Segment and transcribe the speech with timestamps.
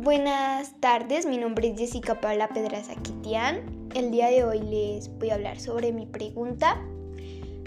[0.00, 3.90] Buenas tardes, mi nombre es Jessica Paula Pedraza Quitián.
[3.96, 6.80] El día de hoy les voy a hablar sobre mi pregunta,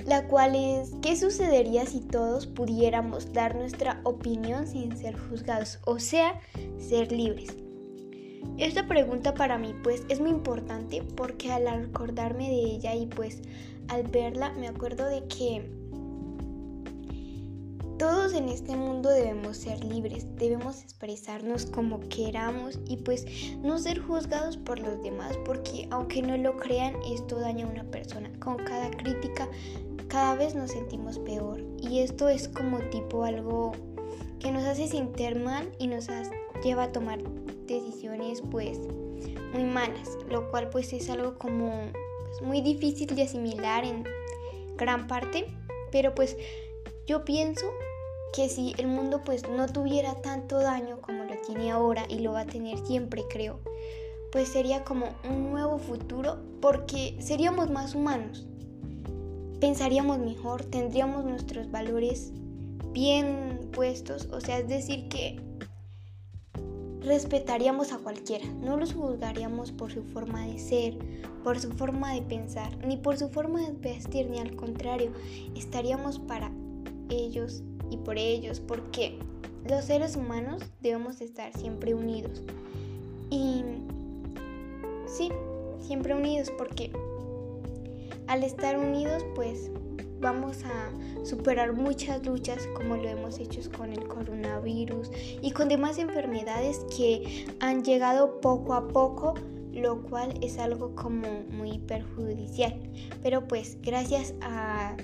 [0.06, 5.80] la cual es ¿qué sucedería si todos pudiéramos dar nuestra opinión sin ser juzgados?
[5.86, 6.40] O sea,
[6.78, 7.54] ser libres.
[8.58, 13.42] Esta pregunta para mí pues es muy importante porque al acordarme de ella y pues
[13.90, 15.70] al verla me acuerdo de que
[18.02, 23.28] todos en este mundo debemos ser libres, debemos expresarnos como queramos y pues
[23.62, 27.84] no ser juzgados por los demás porque aunque no lo crean esto daña a una
[27.84, 28.32] persona.
[28.40, 29.48] Con cada crítica
[30.08, 33.74] cada vez nos sentimos peor y esto es como tipo algo
[34.40, 36.08] que nos hace sentir mal y nos
[36.64, 37.22] lleva a tomar
[37.68, 38.80] decisiones pues
[39.54, 41.72] muy malas, lo cual pues es algo como
[42.24, 44.06] pues, muy difícil de asimilar en
[44.76, 45.46] gran parte,
[45.92, 46.36] pero pues
[47.06, 47.72] yo pienso
[48.34, 52.34] que si el mundo pues no tuviera tanto daño como lo tiene ahora y lo
[52.34, 53.60] va a tener siempre creo,
[54.32, 58.48] pues sería como un nuevo futuro porque seríamos más humanos.
[59.60, 62.32] Pensaríamos mejor, tendríamos nuestros valores
[62.94, 65.40] bien puestos, o sea, es decir que
[67.02, 70.98] respetaríamos a cualquiera, no los juzgaríamos por su forma de ser,
[71.44, 75.12] por su forma de pensar, ni por su forma de vestir, ni al contrario,
[75.56, 76.52] estaríamos para
[77.10, 79.20] ellos y por ellos, porque
[79.70, 82.42] los seres humanos debemos estar siempre unidos.
[83.30, 83.64] Y
[85.06, 85.30] sí,
[85.80, 86.92] siempre unidos porque
[88.28, 89.70] al estar unidos pues
[90.22, 95.98] vamos a superar muchas luchas como lo hemos hecho con el coronavirus y con demás
[95.98, 99.34] enfermedades que han llegado poco a poco
[99.74, 102.80] lo cual es algo como muy perjudicial
[103.24, 104.96] pero pues gracias a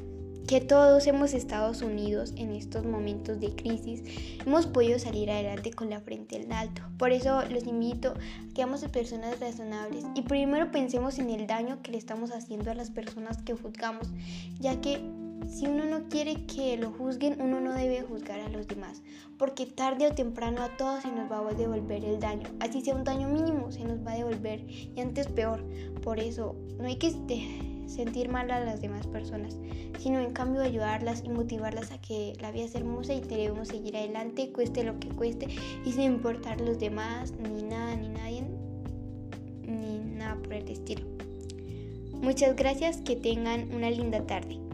[0.47, 4.01] que todos hemos estado unidos en estos momentos de crisis,
[4.45, 6.81] hemos podido salir adelante con la frente en alto.
[6.97, 11.81] Por eso los invito a que seamos personas razonables y primero pensemos en el daño
[11.83, 14.07] que le estamos haciendo a las personas que juzgamos,
[14.57, 15.01] ya que
[15.49, 19.01] si uno no quiere que lo juzguen, uno no debe juzgar a los demás,
[19.37, 22.47] porque tarde o temprano a todos se nos va a devolver el daño.
[22.61, 25.61] Así sea un daño mínimo, se nos va a devolver y antes peor.
[26.01, 27.07] Por eso no hay que
[27.87, 29.57] sentir mal a las demás personas,
[29.99, 33.97] sino en cambio ayudarlas y motivarlas a que la vida es hermosa y debemos seguir
[33.97, 35.47] adelante, cueste lo que cueste,
[35.85, 38.43] y sin importar los demás, ni nada, ni nadie,
[39.65, 41.05] ni nada por el estilo.
[42.21, 44.66] Muchas gracias, que tengan una linda tarde.